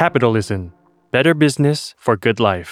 [0.00, 0.72] Capitalism
[1.10, 2.70] Better Business for Good Life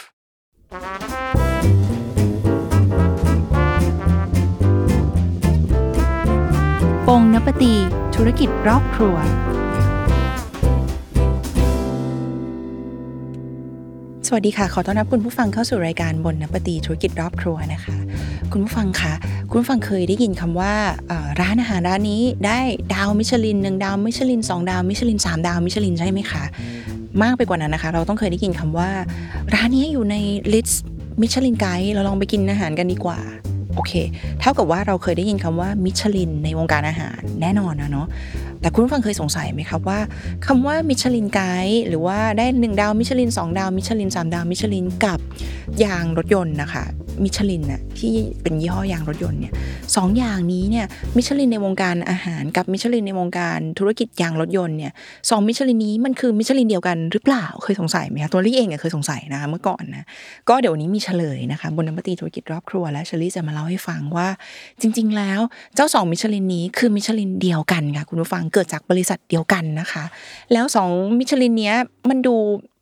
[7.07, 7.75] ปงนปตี
[8.15, 9.17] ธุรกิจรอบครัว
[14.27, 17.97] สวัสดีค่ะ ขอต้อนรับคุณผู้ฟังเข้าสู่รายการบนนปตีธุรกิจรอบครัวนะคะ
[18.53, 19.15] คุณผู้ฟังคะ
[19.49, 20.73] คุณผู้ฟังเคยได้ยินคำว่า
[21.41, 22.59] ร้านอาหารร้านนี้ได้
[22.95, 26.45] ดาวมิชลินหนึ่งดาวมิชลินสองดาวมิชลินสามดาวมิชลินใช่ไหมคะ
[27.23, 28.91] มากไปกว่านั้นนะคะ เราต้องเคยได้ยินคำว่า
[29.55, 30.17] ร้านนี้อยู่ใน
[30.53, 30.85] list
[31.21, 33.19] มิชลินไกด์เราลองไปกินอาหารกันดีกว่า
[33.77, 33.93] โอเค
[34.41, 38.07] เท่ากับว่าเราเคยได้ยินคำว่ามิชลินในวงการอาหารแน่นอนนะเนาะ
[38.61, 39.99] แต่คุณผู้ฟังเคยสงสัยไหมครับว่า
[40.47, 45.21] คำว่ามิชลินไกด์หรือว่าได้หนึ่งดาวมิชลินสองดาวมิชลินสามดาวมิชลินกับ
[45.85, 46.85] ยางรถยนต์นะคะ
[47.25, 49.53] มิชลินน่ะที่เป็นยี่ห้อยางรถยนต์เนี่ย
[49.97, 54.93] สองอย่างนี้เนี่ยมิชลินในวงการอาหารกับมิชลินในวงการธุรกิจยางรถยนต์เนี่ย
[55.31, 60.05] สองมิชลินนี้มันคือมิชลินเดียวกันหรือเปล่าเคยสงสัยไหมคะตัวลี่เองเคยสงสัยนะคะเมื่อก่อนนะ
[60.49, 64.29] ก็เดี๋ยวนี้มีเฉลยนะคะบนน้ำปตีธุรกิจรอบครัวและเชอรี่จะมาเล่าให้ฟังว่า
[64.81, 65.41] จริง ๆ แล้ว
[65.75, 70.05] เจ้าสองมิชลินนี้คือมิชลินเดียวกันค่ะคุณผู้ฟังเกิดจากบริษัทเดียวกันนะคะ
[70.53, 71.77] แล้วสองมิชลินเนี้ย
[72.09, 72.37] มันดู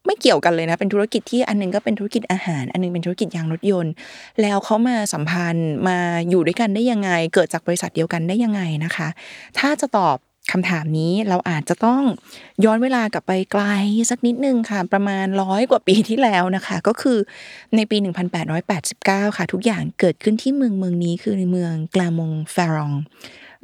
[0.09, 3.93] ไม่เกี่ยวกันเลยนะ เป็นธุรกิจที่อันหนึงก็เป็นธุรกิจอาหาร อันหนึงเป็นธุรกิจยางรถยนต์
[4.43, 9.09] แล้วเขามาสัมพันธ์มาอยู่ด้วยกันได้ยังไง เกิดจากบริษัทเดียวกันได้ยังไงนะคะ
[9.59, 10.17] ถ้าจะตอบ
[10.53, 12.03] คำถามนี้เราอาจจะต้อง
[12.65, 13.65] ย้อนเวลากลับไปไกล
[14.11, 17.19] สักนิดนึงค่ะ ประมาณร้อยกว่าปีที่แล้วนะคะ ก็คือ
[17.77, 17.97] ในปี
[18.69, 22.93] 1889 ค่ะ ทุกอย่างเกิดขึ้นที่เมืองเมืองนี้คือในเมืองกลามงแฟรอง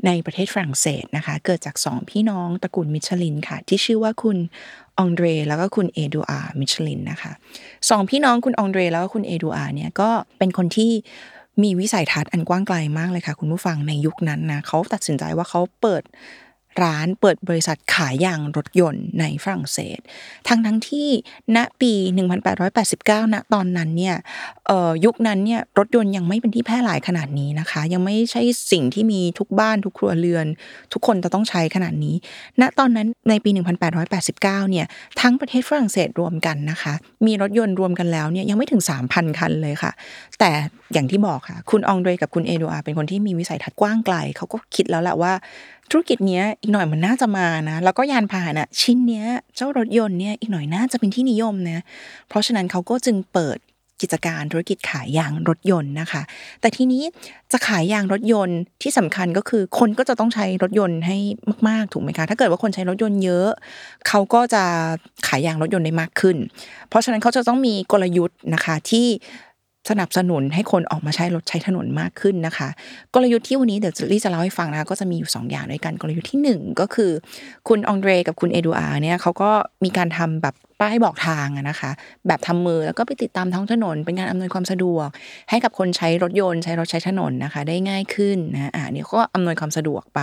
[0.06, 4.36] ในประเทศฝรั่งเศสนะคะ เกิดจากสองพี่น้องตระกูลมิชลินค่ะ ที่ชื่อว่าคุณ
[4.98, 7.32] องเดรแล้วก็คุณเอดูอาร์มิชลินนะคะ
[7.90, 10.92] สองพี่น้องคุณองเดรแล้วก็คุณเอดูอาร์เนี่ยก็เป็นคนที่
[11.62, 16.02] มีวิสัยทัศน์อันกว้างไกลมากเลยค่ะ คุณผู้ฟังในยุคนั้นนะเขาตัดสินใจว่าเขาเปิด
[16.82, 19.98] ร้านเปิดบริษัทขายยางรถยนต์ในฝรั่งเศส
[20.48, 21.08] ทั้งทั้งที่
[21.56, 21.92] ณปี
[22.62, 24.16] 1889ณตอนนั้นเนี่ย
[25.04, 28.42] ยุคนั้นเนี่ยรถยนต์ยังไม่เป็นที่แพร่หลายขนาดนี้นะคะ ยังไม่ใช่
[28.72, 30.46] สิ่งที่มีทุกบ้านทุกครัวเรือน
[30.92, 32.14] ทุกคนจะต้องใช้ขนาดนี้
[32.60, 33.50] ณตอนนั้นในปี
[33.90, 34.86] 1889เนี่ย
[35.20, 36.94] ทั้งประเทศฝรั่งเศสรวมกันนะคะ
[37.26, 39.92] มีรถยนต์รวมกันแล้วเนี่ยยังไม่ถึง 3,000 คันเลยค่ะ
[40.38, 40.50] แต่
[40.92, 45.32] อย่างที่บอกค่ะ คุณองเดรกับคุณเอโดอาเป็นคนที่มีวิสัยทัศน์กว้างไกลเขาก็คิดแล้วแหละว่า
[45.90, 51.82] ธุรกิจเนี้ยอีกหน่อยมันน่าจะมานะ แล้วก็ยานพาหนะชิ้นเนี้ยเจ้ารถยนต์เนี่ยอีกหน่อยน่าจะเป็นที่นิยมนะ
[52.28, 53.58] เพราะฉะนั้นเขาก็จึงเปิด
[54.02, 56.22] กิจการธุรกิจขายยางรถยนต์นะคะ
[56.60, 57.02] แต่ทีนี้
[57.52, 61.16] จะขายยางรถยนต์ที่สำคัญก็คือคนก็จะต้องใช้รถยนต์ให้
[61.68, 63.48] มาก ๆ ถูกไหมคะ ถ้าเกิดว่าคนใช้รถยนต์เยอะ
[64.08, 64.64] เขาก็จะ
[65.26, 66.36] ขายยางรถยนต์ได้มากขึ้น
[66.88, 69.06] เพราะฉะนั้นเขาจะต้องมีกลยุทธ์นะคะที่
[69.90, 72.68] สนับสนุนให้คนออกมาใช้รถใช้ถนนมากขึ้นนะคะ
[73.14, 77.10] กลยุทธ์ที่วันนี้เดี๋ยวลี่จะเล่าให้ฟังนะคะก็จะมีอยู่ 2 อย่างด้วยกันกลยุทธ์ที่ 1 ก็คือ
[77.68, 79.50] คุณองเดรกับคุณเอดูอาร์เนี่ยเขาก็
[79.84, 81.90] มีการทำแบบป้ายบอกทางนะคะ
[82.26, 85.08] แบบทำมือแล้วก็ไปติดตามท้องถนน เป็นการอำนวยความสะดวก
[85.50, 90.20] ให้กับคนใช้รถยนต์ใช้รถใช้ถนนนะคะ ได้ง่ายขึ้นนะอ่าเนี่ยก็อำนวยความสะดวกไป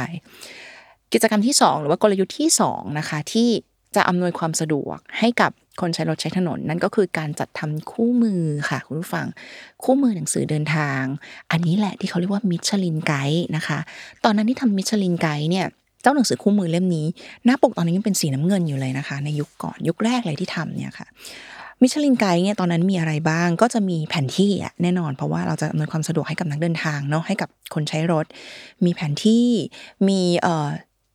[1.13, 3.49] กิจกรรมที่ 2 หรือว่ากลยุทธ์ที่2นะคะที่
[3.95, 9.25] จะอำนวยความสะดวกให้กับคนใช้รถใช้ถนนนั่นก็คือการจัดทำคู่มือค่ะ คุณผู้ฟัง
[9.83, 11.01] คู่มือหนังสือเดินทาง
[11.51, 13.79] อันนี้แหละที่เขาเรียกว่ามิชลินไกด์นะคะ
[14.23, 15.65] ตอนนั้นที่ทำมิชลินไกด์เนี่ย
[16.01, 17.07] เจ้าหนังสือคู่มือเล่มนี้
[17.45, 21.07] หน้าปกตอนนี้ยังเป็นสีน้ำเงินอยู่เลยนะคะ ในยุคก่อนยุคแรกเลยที่ทำเนี่ยค่ะ
[21.81, 28.25] มิชลินไกด์เนี่ยตอนนั้นมีอะไรบ้างก็จะมีแผนที่อะแน่นอน เพราะว่าเราจะอำนวยความสะดวกให้กับนักเดินทางเนาะให้กับคนใช้รถ
[28.85, 29.45] มีแผนที่
[30.07, 30.67] มีเอ่อ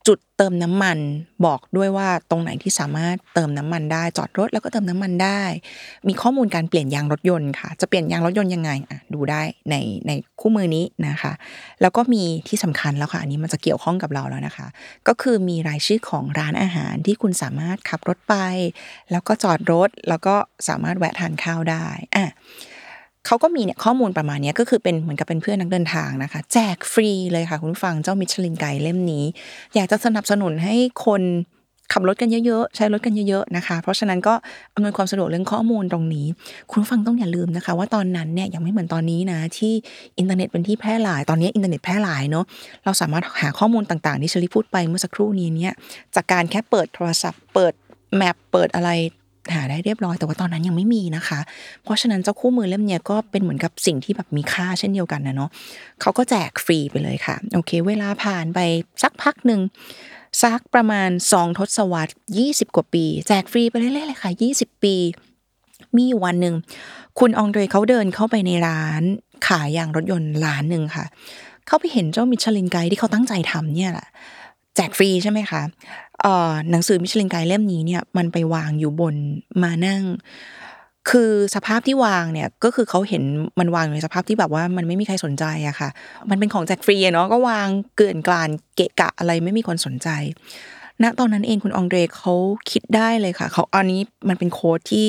[0.07, 0.97] จุดเติมน้ำมัน
[1.45, 5.41] บอกด้วยว่าตรงไหนที่สามารถเติมน้ำมันได้จอดรถแล้วก็เติมน้ำมันได้
[6.07, 9.75] มีข้อมูลการเปลี่ยนยางรถยนต์ค่ะ จะเปลี่ยนยางรถยนต์ยังไงอะดูได้ใน
[10.07, 11.33] ในคู่มือนี้นะคะ
[11.81, 14.67] แล้วก็มีที่สำคัญแล้วค่ะ อันนี้มันจะเกี่ยวข้องกับเราแล้วนะคะ
[15.07, 18.35] ก็คือมีรายชื่อของร้านอาหารที่คุณสามารถขับรถไป
[19.11, 20.35] แล้วก็จอดรถแล้วก็
[20.67, 21.85] สามารถแวะทานข้าวได้
[22.15, 22.27] อะ
[23.27, 29.25] เขาก็มีเนี่ยข้อมูลประมาณนี้ก็คือเป็นเหมือนกับเป็นเพื่อนนักเดินทางนะคะ แจกฟรีเลยค่ะ คุณฟังเจ้ามิชลินไกด์เล่มนี้
[29.75, 31.23] อยากจะสนับสนุนให้คน
[31.93, 34.33] ขับรถกันเยอะๆ ใช้รถกันเยอะๆนะคะ เพราะฉะนั้นก็
[34.75, 36.27] อำนวยความสะดวกเรื่องข้อมูลตรงนี้
[36.71, 39.73] คุณฟังต้องอย่าลืมนะคะ ว่าตอนนั้นเนี่ยยังไม่เหมือนตอนนี้นะที่
[40.17, 42.45] อินเทอร์เน็ตเป็นที่แพร่หลาย ตอนนี้อินเทอร์เน็ตแพร่หลายเนาะ
[42.85, 45.73] เราสามารถหาข้อมูลต่างๆที่เชลิพูดไปเมื่อสักครู่นี้เนี่ย
[46.15, 47.73] จากการแค่เปิดโทรศัพท์ เปิด
[48.17, 48.89] map เปิดอะไร
[49.53, 51.39] หาได้เรียบร้อย แต่ว่าตอนนั้นยังไม่มีนะคะ
[51.83, 55.49] เพราะฉะนั้นเจ้าคู่มือเล่มเนี้ยก็เป็นเหมือนกับสิ่งที่แบบมีค่าเช่นเดียวกันนะเนาะ
[56.01, 58.59] เขาก็แจกฟรีไปเลยค่ะ โอเค เวลาผ่านไป
[59.03, 59.61] สักพักหนึ่ง
[60.43, 62.13] สักประมาณสองทศวรรษ
[62.43, 64.95] 20 กว่าปี แจกฟรีไปเรื่อยๆเลยค่ะ 20 ปี
[65.97, 66.55] มีวันหนึ่ง
[67.19, 69.03] คุณองเดรเขาเดินเข้าไปในร้าน
[69.47, 71.05] ขายยางรถยนต์ร้านหนึ่งค่ะ
[71.67, 74.07] เขาไปเห็นเจ้ามิชลินไกด์ที่เขาตั้งใจทำเนี่ยแหละ
[74.75, 75.61] แจกฟรีใช่ไหมคะ
[76.71, 79.15] หนังสือมิชลินไกด์เล่มนี้เนี่ยมันไปวางอยู่บน
[79.63, 80.01] มานั่ง
[81.09, 83.23] คือสภาพที่วางเนี่ยก็คือเขาเห็น
[83.59, 85.89] มันวางอยู่ในสภาพที่แบบว่ามันไม่มีใครสนใจอะค่ะ
[86.29, 90.09] มันเป็นของแจกฟรีเนาะก็วางเกลื่อนกลานเกะกะอะไรไม่มีคนสนใจ
[91.03, 92.33] ณตอนนั้นเองคุณองเดรเขา
[92.71, 95.07] คิดได้เลยค่ะเขาอันนี้มันเป็นโค้ดที่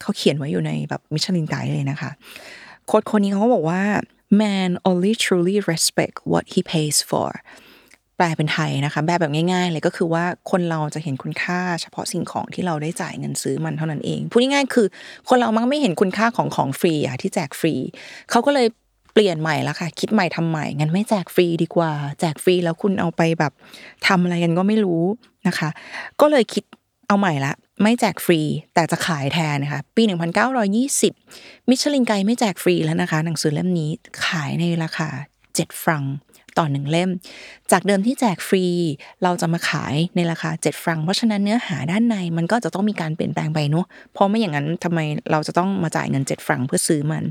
[0.00, 2.10] เขาเขียนไว้อยู่ในแบบมิชลินไกด์เลยนะคะ
[2.86, 3.82] โค้ดคนนี้เขาบอกว่า
[4.40, 7.28] man only truly respect what he pays for
[8.18, 14.86] แปลเป็นไทยนะคะแบบแบบง่ายๆเลยก็คือว่าคนเราจะเห็นคุณค่า เฉพาะสิ่งของที่เราได้จ่ายเงินซื้อมันเท่านั้นเองพูดง่ายๆคือ
[15.28, 17.74] คนเรามักไม่เห็นคุณค่าของของฟรีอะที่แจกฟรี
[18.30, 18.66] เขาก็เลย
[19.12, 23.52] เปลี่ยนใหม่ละค่ะ คิดใหม่ทำใหม่งั้นไม่แจกฟรีดีกว่า แจกฟรีแล้วคุณเอาไปแบบ
[24.06, 25.02] ทำอะไรกันก็ไม่รู้
[25.48, 25.68] นะคะ
[26.20, 26.64] ก็เลยคิด
[27.08, 28.40] เอาใหม่ละไม่แจกฟรี
[28.74, 30.02] แต่จะขายแทนนะคะ ปี
[30.86, 33.90] 1920 มิชลินไกด์ไม่แจกฟรีแล้วนะคะ หนังสือเล่มนี้
[34.26, 35.08] ขายในราคา
[35.46, 36.02] 7ฟรัง
[36.58, 37.10] ต่อหนึ่งเล่ม
[37.72, 38.64] จากเดิมที่แจกฟรี
[39.22, 44.98] เราจะมาขายในราคา 7 ฟรัง เพราะฉะนั้นเนื้อหาด้านในมันก็จะต้องมีการเปลี่ยนแปลงไปเนาะเพราะไม่อย่างนั้นทำไม
[45.30, 47.24] เราจะต้องมาจ่ายเงิน 7 ฟรังเพื่อซื้อมัน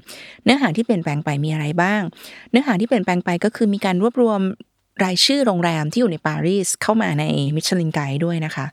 [0.44, 2.02] เนื้อหาที่เปลี่ยนแปลงไปมีอะไรบ้าง
[2.52, 4.42] เนื้อหาที่เปลี่ยนแปลงไปก็คือมีการรวบรวม
[5.04, 7.26] รายชื่อโรงแรมที่อยู่ในปารีสเข้ามาใน
[7.56, 8.66] มิชลินไกด์ด้วยนะคะ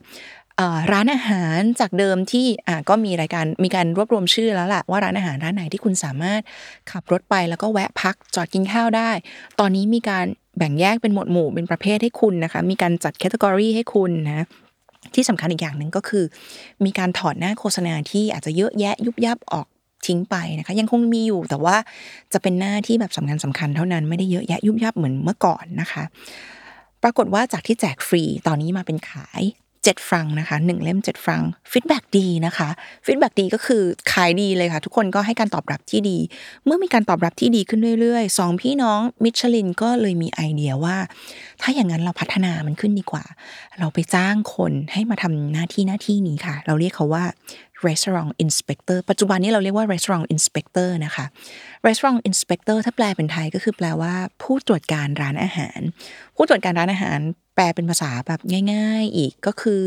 [0.91, 2.47] ร้านอาหารจากเดิมที่
[2.89, 6.41] ก็มีรายการมีการรวบรวมชื่อแล้วล่ะว่าร้านอาหารร้านไหนที่คุณสามารถ
[6.91, 9.11] ขับรถไปแล้วก็แวะพักจอดกินข้าวได้
[9.59, 10.25] ตอนนี้มีการ
[10.57, 14.45] แบ่งแยกเป็นหมวดหมู่เป็นประเภทให้คุณนะคะ มีการจัดแคตตากรีให้คุณนะ
[15.15, 16.23] ที่สำคัญอีกอย่างหนึ่งก็คือ
[16.85, 19.67] มีการถอดหน้าโฆษณาที่อาจจะเยอะแยะยุบยับออก
[20.07, 21.77] ทิ้งไปนะคะ ยังคงมีอยู่แต่ว่า
[22.33, 26.03] จะเป็นหน้าที่แบบสำคัญสำคัญเท่านั้นไม่ได้เยอะแยะยุบยับเหมือนเมื่อก่อนนะคะ
[27.03, 29.41] ปรากฏว่าจากที่แจกฟรีตอนนี้มาเป็นขาย
[29.91, 31.41] 7ฟรังก์นะคะ1เล่ม7ฟรัง
[31.71, 32.69] ก์ feedback ดีนะคะ
[33.05, 36.17] feedback ดีก็คือขายดีเลยค่ะ ทุกคนก็ให้การตอบรับที่ดี
[36.65, 40.97] เมื่อมีการตอบรับที่ดีขึ้นเรื่อยๆสองพี่น้องมิชลินก็เลยมีไอเดียว่า
[41.61, 43.23] ถ้าอย่างนั้นเราพัฒนามันขึ้นดีกว่า
[43.79, 47.23] เราไปจ้างคนให้มาทำหน้าที่หน้าที่นี้ค่ะ เราเรียกเขาว่า
[47.89, 51.25] restaurant inspector ปัจจุบันนี้เราเรียกว่า restaurant inspector นะคะ
[51.87, 55.79] restaurant inspector ถ้าแปลเป็นไทยก็คือแปลว่า ผู้ตรวจการร้านอาหาร
[56.35, 57.19] ผู้ตรวจการร้านอาหาร
[57.55, 58.39] แปลเป็นภาษาแบบ
[58.73, 59.83] ง่าย ๆ อีกก็คือ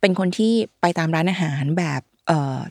[0.00, 2.00] เป็นคนที่ไปตามร้านอาหารแบบ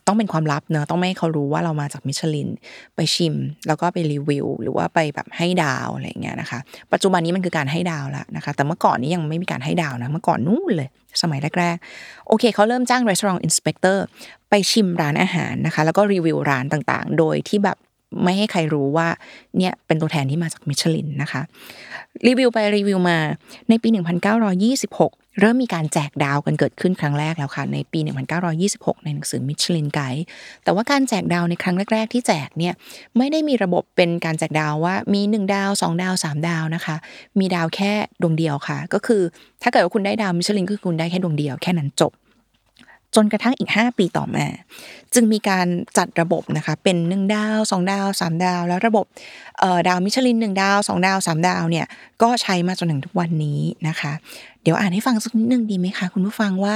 [0.07, 2.49] ต้องเป็นความลับเนอะต้องไม่ให้เขารู้ว่าเรามาจากมิชลิน
[2.95, 3.35] ไปชิม
[3.67, 6.59] แล้วก็ไปรีวิว หรือว่าไปแบบให้ดาวอะไรเงี้ยนะคะ
[6.91, 10.89] ปัจจุบันนี้มันคือการให้ดาวแล้วนะคะ แต่เมื่อก่อนนี้ยังไม่มีการให้ดาวนะ เมื่อก่อนนู้นเลย
[11.21, 13.97] สมัยแรกๆ โอเคเขาเริ่มจ้าง restaurant inspector
[14.49, 17.77] ไปชิมร้านอาหารนะคะ แล้วก็รีวิวร้านต่างๆ โดยที่แบบ
[18.23, 19.07] ไม่ให้ใครรู้ว่า
[19.57, 21.41] เนี่ยเป็นตัวแทนที่มาจากมิชลินนะคะ
[22.27, 23.17] รีวิวไปรีวิวมา
[23.69, 27.99] ในปี 1926 เริ่มมีการแจกดาวกันเกิดขึ้นครั้งแรกแล้วค่ะ ในปี
[28.53, 30.25] 1926 ในหนังสือมิชลินไกด์
[30.63, 32.73] แต่ว่าการแจกดาวในครั้งแรก ๆ ที่แจกเนี่ย
[33.17, 36.95] ไม่ได้มีระบบเป็นการแจกดาวว่ามี 1 ดาว 2 ดาว 3 ดาวนะคะ
[37.39, 37.91] มีดาวแค่
[38.21, 39.21] ดวงเดียวค่ะ ก็คือ
[39.63, 42.11] ถ้าเกิดว่าคุณได้ดาวมิชลินก็คือคุณได้แค่ดวงเดียวแค่นั้นจบ
[43.19, 44.45] จนกระทั่งอีก 5 ปีต่อมา
[45.13, 45.67] จึงมีการ
[45.97, 49.05] จัดระบบนะคะเป็น1ดาว2ดาว3ดาว แล้วระบบ
[49.87, 51.85] ดาวมิชลิน1ดาว2ดาว3ดาวเนี่ย
[52.21, 54.13] ก็ใช้มาจนถึงทุกวันนี้นะคะ
[54.63, 56.75] เดี๋ยวอ่านให้ฟังสักนิดนึงดีไหมคะคุณผู้ฟังว่า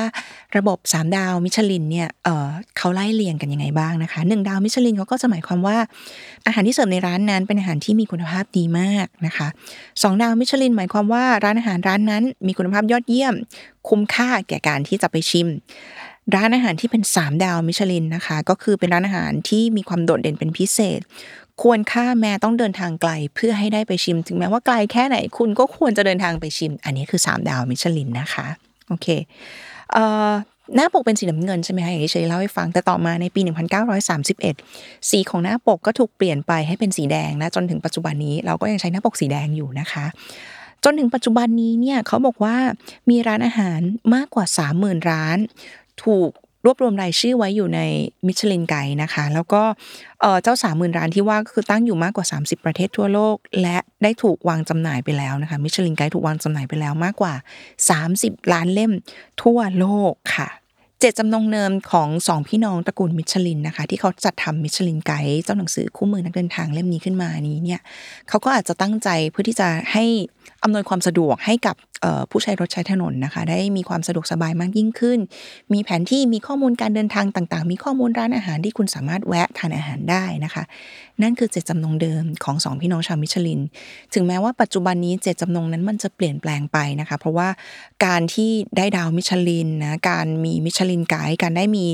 [0.58, 5.78] ระบบ 3 ดาวมิชลินเนี่ยเขาไล่เรียงกันยังไงบ้างนะคะ1ดาวมิชลินเขาก็จะหมายความว่า
[6.46, 9.48] อาหารที่เสิร์ฟในร้านนั้นเป็นอาหารที่มีคุณภาพดีมากนะคะ
[9.84, 13.34] 2ดาวมิชลินหมายความว่าร้านอาหารร้านนั้น มีคุณภาพยอดเยี่ยม
[13.88, 15.48] คุ้มค่าแก่การที่จะไปชิม
[16.36, 21.00] ร้านอาหารที่เป็น 3 ดาวมิชลินนะคะ ก็คือเป็นร้านอาหารที่มีความโดดเด่นเป็นพิเศษ
[21.62, 28.48] ควรค่าแม้ต้องเดินทางไกลเพื่อให้ได้ไปชิม ถึงแม้ว่าไกลแค่ไหนคุณก็ควรจะเดินทางไปชิม อันนี้คือ 3 ดาวมิชลินนะคะ
[28.88, 29.08] โอเค
[29.92, 30.32] เอ่อ
[30.76, 33.42] หน้าปกเป็นสีน้ำเงินใช่ไหมคะอย่างที่เชยเล่าให้ฟังแต่ต่อมาในปี
[34.26, 40.06] 1931 สีของหน้าปกก็ถูกเปลี่ยนไปให้เป็นสีแดงนะจนถึงปัจจุบันนี้เราก็ยังใช้หน้าปกสีแดงอยู่นะคะ
[40.86, 42.56] จนถึงปัจจุบันนี้เนี่ยเขาบอกว่า
[43.10, 43.80] มีร้านอาหาร
[44.16, 44.46] มากกว่า
[44.78, 45.38] 30,000 ร้าน
[46.06, 46.32] ถูก
[46.66, 47.80] รวบรวมรายชื่อไว้อยู่ใน
[48.28, 49.62] มิชลินไกด์นะคะ แล้วก็
[50.44, 57.34] เจ้าสามหมื่นร้านที่ว่าก็คือตั้งอยู่มากกว่า 30 ประเทศทั่วโลก และได้ถูกวางจำหน่ายไปแล้วนะคะมิชลินไกด์ถูกวางจำหน่ายไปแล้วมากกว่า
[57.92, 58.92] 30 ล้านเล่ม
[59.42, 60.50] ทั่วโลกค่ะ
[61.00, 67.82] เจตจำนงเนิมของสองพี่น้องตระกูลมิชลินนะคะ ที่เขาจัดทำมิชลินไกด์เจ้าหนังสือคู่มือนักเดินทางเล่มนี้ขึ้นมานี้เนี่ย
[68.30, 70.06] เขาก็อาจจะตั้งใจเพื่อที่จะให้
[70.64, 71.76] อำนวยความสะดวกให้กับ
[72.32, 75.20] ผู้ใช้รถใช้ถนนนะคะ ได้มีความสะดวกสบายมากยิ่งขึ้น
[75.74, 80.64] มีแผนที่มีข้อมูลการเดินทางต่างๆ มีข้อมูลร้านอาหารที่คุณสามารถแวะทานอาหารได้นะคะ
[81.22, 83.62] นั่นคือเจตจำนงเดิมของสองพี่น้องชาวมิชลิน
[84.14, 87.50] ถึงแม้ว่าปัจจุบันนี้เจตจำนงนั้นมันจะเปลี่ยนแปลงไปนะคะ เพราะว่า
[88.06, 91.86] การที่ได้ดาวมิชลินนะการมีมิชลินไกด์การได้มี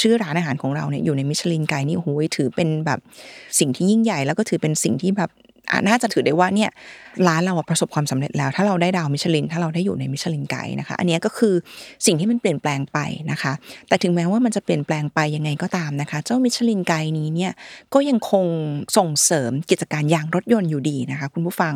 [0.00, 3.00] ชื่อร้านอาหารของเราเนี่ยอยู่ในมิชลินไกด์นี่โอ้โหถือเป็นแบบ
[3.58, 5.30] สิ่งที่ยิ่งใหญ่แล้วก็ถือเป็นสิ่งที่แบบ
[5.88, 6.70] น่าจะถือได้ว่าเนี่ย
[7.28, 11.54] ร้านเราประสบความสำเร็จแล้ว ถ้าเราได้ดาวมิชลิน ถ้าเราได้อยู่ในมิชลินไกด์นะคะ อันนี้ก็คือ
[12.06, 12.98] สิ่งที่มันเปลี่ยนแปลงไป
[13.30, 13.52] นะคะ
[13.88, 17.52] แต่ถึงแม้ว่ามันจะเปลี่ยนแปลงไปยังไงก็ตามนะคะ เจ้ามิชลินไกด์นี้เนี่ย
[17.94, 18.46] ก็ยังคง
[18.96, 21.74] ส่งเสริมกิจการยางรถยนต์อยู่ดีนะคะ คุณผู้ฟัง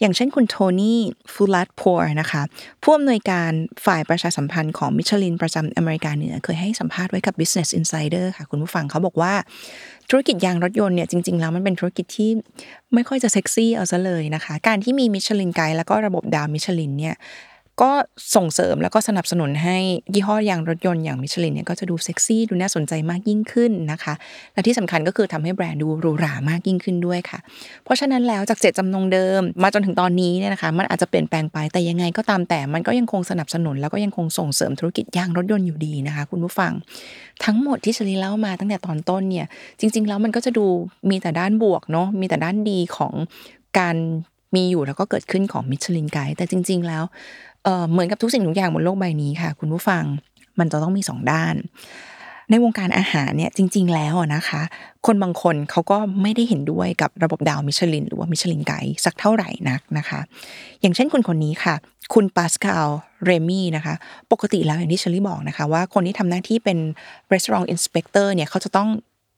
[0.00, 1.00] อย่างเช่นคุณโทนี่
[1.32, 2.42] ฟูลัดพัวนะคะ
[2.82, 3.50] ผู้อำนวยการ
[3.86, 9.32] ฝ่ายประชาสัมพันธ์ของมิชลินประจำอเมริกาเหนือเคยให้สัมภาษณ์ไว้กับ Business Insider ค่ะ คุณผู้ฟังเขาบอกว่า
[10.10, 12.30] ธุรกิจยางรถยนต์เนี่ยจริงๆแล้วมันเป็นธุรกิจที่
[12.94, 17.14] ไม่ค่อยจะเซ็กซี่เอาซะเลยนะคะ การที่มีมิชลินไกด์แล้วก็ระบบดาวมิชลินเนี่ย
[17.82, 17.90] ก็
[18.36, 19.76] ส่งเสริมแล้วก็สนับสนุนให้
[20.14, 24.14] ยี่ห้อยางรถยนต์อย่างมิชลินเนี่ยก็จะดูเซ็กซี่ดูน่าสนใจมากยิ่งขึ้นนะคะ
[24.54, 27.38] และที่สำคัญก็คือทำให้แบรนด์ดูหรูหรามากยิ่งขึ้นด้วยค่ะ
[27.84, 36.72] เพราะฉะนั้นแล้วจากเจตจำนงเดิม มาจนถึงตอนนี้เนี่ยนะคะ มันอาจจะเปลี่ยนแปลงไปแต่ยังไงก็ตามแต่มันก็ยังคงสนับสนุน แล้วก็ยังคงส่งเสริมธุรกิจยางรถยนต์อยู่ดีนะคะ คุณผู้ฟัง
[37.44, 39.46] ทั้งหมดที่ชลีเล่ามาตั้งแต่ตอนต้นเนี่ย
[39.80, 40.66] จริง ๆ แล้วมันก็จะดู
[41.10, 43.14] มีแต่ด้านบวกเนาะมีแต่ด้านดีของ
[43.78, 43.96] การ
[44.56, 47.04] มีอยู่แล้วก็เกิดขึ้นของมิชลินไกด์แต่จริง ๆ แล้ว
[47.90, 50.04] เหมือนกับทุกสิ่งทุกอย่างบนโลกใบนี้ค่ะ คุณผู้ฟัง
[50.58, 51.54] มันจะต้องมีสองด้าน
[52.50, 54.62] ในวงการอาหารเนี่ยจริง ๆ แล้วนะคะ
[55.06, 60.20] คนบางคนเขาก็ไม่ได้เห็นด้วยกับระบบดาวมิชลิน หรือว่ามิชลินไกด์สักเท่าไหร่นักนะคะ
[60.80, 61.74] อย่างเช่นคนคนนี้ค่ะ
[62.14, 62.90] คุณปาสคาล
[63.24, 63.94] เรมี่นะคะ
[64.32, 66.78] ปกติแล้วอย่างที่เชอรี่บอกนะคะว่าคนที่ทำหน้าที่เป็น
[67.32, 68.88] restaurant inspector เนี่ยเขาจะต้อง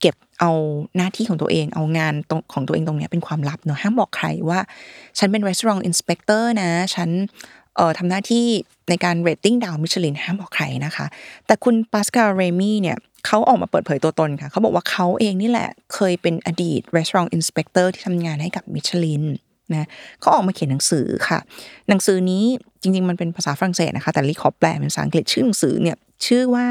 [0.01, 0.51] เก็บเอา
[0.97, 4.61] หน้าที่ของตัวเอง เอางานตรงของตัวเองตรงนี้เป็นความลับเนอะห้ามบอกใครว่า
[5.19, 7.11] ฉันเป็น restaurant inspector นะ ฉัน
[7.77, 8.47] เอ่อทำหน้าที่
[8.89, 11.07] ในการ rating ดาวมิชลินห้ามบอกใครนะคะ
[11.47, 19.25] แต่คุณปาสคาเรมี่เนี่ยเขาออกมาเปิดเผยตัวตนค่ะเขาบอกว่าเขาเองนี่แหละเคยเป็นอดีต restaurant inspector ที่ทำงานให้กับมิชลิน
[19.73, 19.89] นะ
[20.21, 21.39] เขาออกมาเขียนหนังสือค่ะ
[21.89, 22.45] หนังสือนี้
[22.83, 26.67] จริงๆ มันเป็นภาษาฝรั่งเศสนะคะ แต่ลิขอแปลเป็นภาษาอังกฤษชื่อหนังสือเนี่ยชื่อว่า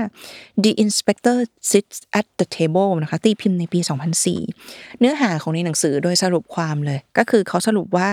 [0.64, 1.38] The Inspector
[1.72, 3.80] Sits at the Table นะคะตีพิมพ์ในปี
[4.40, 8.08] 2004 เนื้อหาของในหนังสือโดยสรุปความเลย ก็คือเขาสรุปว่า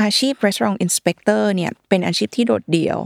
[0.00, 2.98] อาชีพ Restaurant Inspector เนี่ยเป็นอาชีพที่โดดเดี่ยว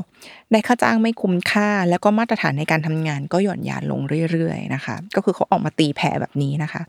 [0.50, 6.82] ได้ค่าจ้างไม่คุ้มค่า แล้วก็มาตรฐานในการทำงานก็หย่อนยานลงเรื่อยๆนะคะ ก็คือเขาออกมาตีแผ่แบบนี้นะคะ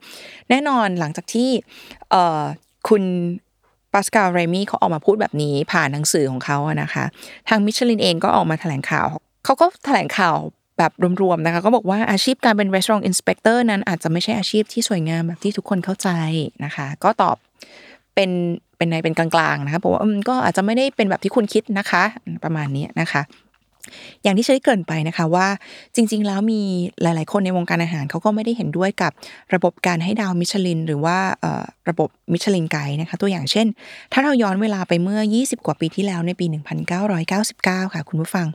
[0.50, 1.50] แน่นอนหลังจากที่
[2.88, 3.04] คุณ
[3.94, 7.06] ปาสคาลเรมี่เขาออกมาพูดแบบนี้ผ่านหนังสือของเขาอะนะคะ
[7.50, 9.08] ทางมิชลินเองก็ออกมาแถลงข่าว
[9.46, 10.36] เขาก็แถลงข่าว
[10.78, 16.10] แบบรวมๆนะคะ ก็บอกว่าอาชีพการเป็น restaurant inspector นั้นอาจจะไม่ใช่อาชีพที่สวยงามแบบที่ทุกคนเข้าใจ
[16.66, 17.38] นะคะ ก็ตอบ
[18.16, 18.32] เป็น
[18.78, 22.04] เป็นในเป็นกลางๆนะคะบอกว่าก็อาจจะไม่ได้เป็นแบบที่คุณคิดนะคะ
[22.44, 23.22] ประมาณนี้นะคะ
[24.24, 25.48] อย่างที่เชยเกินไปนะคะว่า
[25.96, 26.62] จริง ๆ แล้วมี
[27.02, 29.12] หลาย ๆ คนในวงการอาหารเขาก็ไม่ได้เห็นด้วยกับ
[29.54, 31.18] ระบบการให้ดาวมิชลิน หรือว่า
[31.90, 33.68] ระบบมิชลินไกด์นะคะตัวอย่างเช่น
[34.14, 36.46] ถ้าเราย้อนเวลาไปเมื่อ 20 กว่าปีที่แล้วในปี
[37.00, 38.48] 1999 ค่ะ คุณผู้ฟัง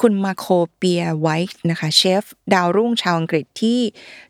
[0.00, 2.24] คุณ Marco Pierre White นะคะเชฟ
[2.54, 3.78] ดาวรุ่งชาวอังกฤษที่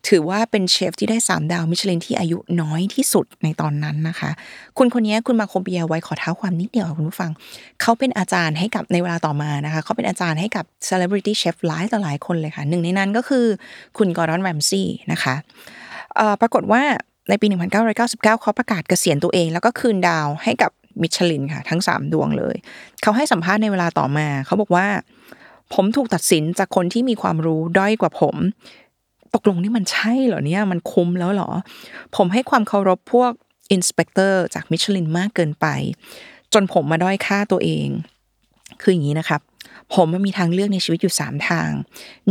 [0.09, 4.31] ถือว่าเป็นเชฟที่ได้ 3 ดาวมิชลินที่อายุน้อยที่สุดในตอนนั้นนะคะ
[4.79, 7.31] คุณคนนี้คุณ Marco Pierre White ขอเท้าความนิดเดียวคุณผู้ฟัง
[7.81, 13.47] เขาเป็นอาจารย์ให้กับในเวลาต่อมานะคะเขาเป็นอาจารย์ให้กับ celebrity chef หลายต่อหลายคนเลยค่ะ หนึ่งในนั้นก็คือ
[13.99, 15.35] คุณกอรอนแรมซี่นะคะ
[16.41, 16.83] ปรากฏว่า
[17.29, 17.47] ในปี
[17.89, 20.71] 1999 เขาประกาศเกษียณตัวเอง แล้วก็คืนดาวให้กับ
[21.03, 22.57] มิชลินค่ะ ทั้ง 3 ดวงเลย
[23.03, 24.87] เขาให้สัมภาษณ์ในเวลาต่อมา เขาบอกว่า
[25.75, 28.37] ผมถูกตัดสินจากคนที่มีความรู้ด้อยกว่าผม
[29.35, 31.51] ตกลงนี่มันใช่เหรอเนี่ย มันคุ้มแล้วเหรอ
[32.17, 33.33] ผมให้ความเคารพพวก
[33.73, 35.67] อินสเปกเตอร์จากมิชลินมากเกินไป
[36.53, 37.89] จนผมมาด้อยค่าตัวเอง
[38.83, 39.41] คืออย่างนี้นะครับ
[39.95, 41.71] ผมมันมีทางเลือกในชีวิตอยู่ 3 ทาง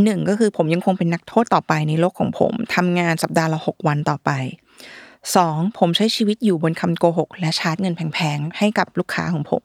[0.02, 4.30] หนึ่งก็คือผมยังคงเป็นนักโทษต่อไปในโลกของผมทำงานสัปดาห์ละ 6 วันต่อไป
[5.26, 5.78] 2.
[5.78, 9.64] ผมใช้ชีวิตอยู่บนคำโกหก และชาร์จเงินแพงๆ ให้กับลูกค้าของผม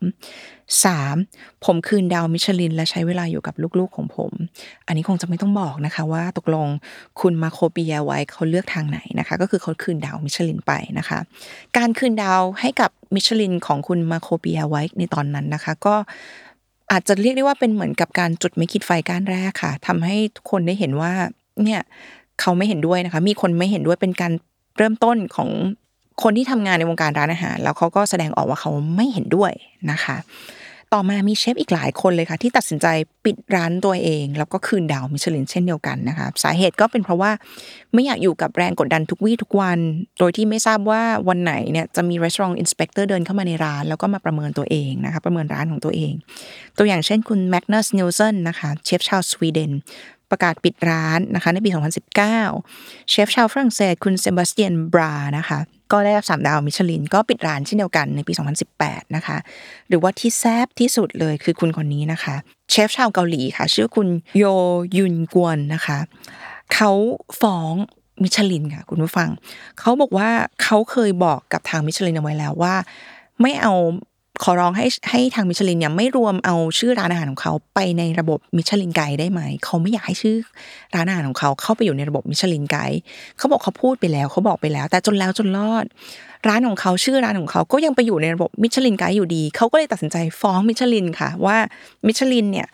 [0.83, 1.65] 3.
[1.65, 4.31] ผมคืนดาวมิชลิน และใช้เวลาอยู่กับลูกๆของผม
[4.87, 6.67] อันนี้คงจะไม่ต้องบอกนะคะว่าตกลง
[7.21, 11.19] คุณ Marco Pierre White เขาเลือกทางไหนนะคะ ก็คือเขาคืนดาวมิชลินไปนะคะ
[11.77, 15.95] การคืนดาวให้กับมิชลินของคุณ Marco Pierre White ในตอนนั้นนะคะ ก็
[16.91, 21.11] อาจจะเรียกได้ว่าเป็นเหมือนกับการจุดไม้ขีดไฟก้านแรกค่ะทำให้ทุกคนได้เห็นว่า
[21.63, 21.81] เนี่ย
[22.41, 24.31] เขาไม่เห็นด้วยนะคะ มีคนไม่เห็นด้วยเป็นการ
[24.77, 25.49] เริ่มต้นของ
[26.23, 29.51] คนที่ทำงานในวงการร้านอาหาร แล้วเขาก็แสดงออกว่าเขาไม่เห็นด้วย
[29.91, 30.17] นะคะ
[30.93, 32.87] ต่อมามีเชฟอีกหลายคนเลยค่ะ ที่ตัดสินใจ
[33.25, 37.31] ปิดร้านตัวเอง แล้วก็คืนดาวมิชลินเช่นเดียวกันนะคะสาเหตุก็เป็นเพราะว่า
[37.93, 39.79] ไม่อยากอยู่กับแรงกดดันทุกวี่ทุกวัน
[40.19, 46.13] โดยที่ไม่ทราบว่าวันไหนเนี่ยจะมี restaurant inspector เดินเข้ามาในร้าน แล้วก็มาประเมินตัวเองนะคะประเมินร้านของตัวเอง
[46.77, 49.71] ตัวอย่างเช่นคุณ Magnus Nilsson นะคะเชฟชาวสวีเดน
[50.31, 51.69] ประกาศปิดร้านนะคะในปี
[52.35, 55.59] 2019 เชฟชาวฝรั่งเศสคุณ Sébastien Bras นะคะ
[55.91, 58.33] ก็ได้รับสามดาวมิชลิน ก็ปิดร้านเช่นเดียวกันในปี
[58.73, 59.37] 2018 นะคะ
[59.87, 62.35] หรือว่าที่แซบที่สุดเลยคือคุณคนนี้นะคะ
[62.69, 64.43] เชฟชาวเกาหลีค่ะ ชื่อคุณโย
[64.97, 65.97] ยุนกวนนะคะ
[66.73, 66.91] เขา
[67.41, 67.73] ฟ้อง
[68.23, 69.29] มิชลินค่ะคุณผู้ฟัง
[69.79, 70.29] เขาบอกว่า
[70.63, 72.75] เขาเคยบอกกับทางมิชลินเอาไว้แล้วว่า
[73.41, 73.73] ไม่เอา
[74.43, 80.37] ขอร้องให้ให้ทางมิชลินเนี่ยไม่รวมเอาชื่อร้านอาหารของเขาไปในระบบมิชลินไกด์ได้ไหมเขาไม่อยากให้ชื่อ
[80.95, 82.99] ร้านอาหารของเขาเข้าไปอยู่ในระบบมิชลินไกด์
[83.37, 85.85] เขาบอกเขาพูดไปแล้วเขาบอกไปแล้ว แต่จนแล้วจนรอด
[86.47, 91.57] ร้านของเขาชื่อร้านของเขาก็ยังไปอยู่ในระบบมิชลินไกด์อยู่ดีเขาก็เลยตัดสินใจฟ้องมิชลินค่ะ ว่า
[92.07, 92.67] มิชลินเนี่ย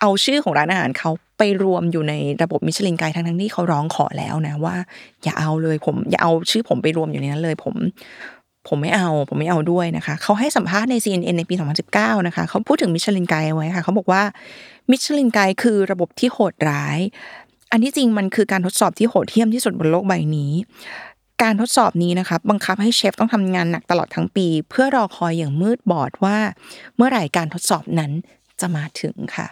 [0.00, 4.76] เอาชื่อของร้านอาหารเขาไปรวมอยู่ในระบบมิชลินไกด์ทั้งทั้งที่เขาร้องขอแล้วนะว่า
[5.24, 7.74] อย่าเอาเลยผมอย่าเอาชื่อผมไปรวมอยู่ในนั้นเลยผม
[8.68, 11.54] ผมไม่เอา ผมไม่เอาด้วยนะคะ เขาให้สัมภาษณ์ใน CNN ในปี
[11.90, 14.22] 2019 นะคะ เขาพูดถึงมิชลินไกด์ไว้ค่ะ เขาบอกว่า
[14.90, 16.98] มิชลินไกด์คือระบบที่โหดร้าย
[17.70, 20.52] อันที่จริงมันคือการทดสอบที่โหดเหี้ยมที่สุดบนโลกใบนี้
[21.42, 26.38] การทดสอบนี้นะคะบังคับให้เชฟต้องทำงานหนักตลอดทั้งปี เพื่อรอคอยอย่างมืดบอดว่า
[26.96, 28.12] เมื่อไหร่การทดสอบนั้น
[28.60, 29.46] จะมาถึงค่ะ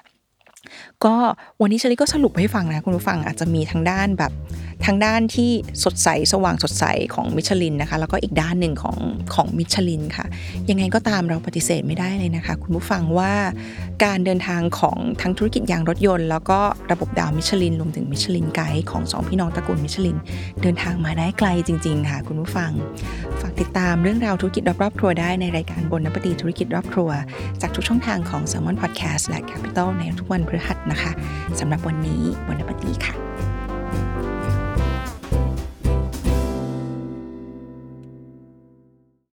[1.04, 1.16] ก็
[1.60, 4.32] วันนี้ชลิก็สรุปให้ฟังนะคุณผู้ฟังอาจจะมีทางด้านแบบ
[4.86, 5.50] ทางด้านที่
[5.84, 8.98] สดใสสว่างสดใสของมิชลินนะคะ แล้วก็อีกด้านหนึ่งของ
[9.34, 10.26] ของมิชลินค่ะ
[10.70, 13.32] ยังไงก็ตามเราปฏิเสธไม่ได้เลยนะคะ คุณผู้ฟังว่า
[14.04, 16.60] การเดินทางของทั้งธุรกิจยางรถยนต์ แล้วก็
[16.92, 20.18] ระบบดาวมิชลินรวมถึงมิชลินไกด์ของสองพี่น้องตระกูลมิชลิน
[20.62, 22.70] เดินทางมาได้ไกลจริง ๆ ค่ะ คุณผู้ฟัง
[23.40, 27.10] ฝากติดตามเรื่องราวธุรกิจรอบๆครัวได้ในรายการบนนปตีธุรกิจรอบครัว
[27.60, 31.12] จากทุกช่องทางของ s ซ l m o n Podcast และ Capital ในทุกวันพฤหัสนะคะ
[31.60, 33.14] สำหรับวันนี้บนนปฏีค่ะ